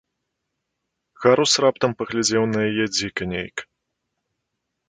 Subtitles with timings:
[1.25, 3.57] Гарус раптам паглядзеў на яе дзіка нейк.